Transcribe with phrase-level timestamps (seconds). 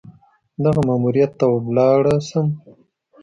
[0.63, 2.47] دغه ماموریت ته ولاړه شم.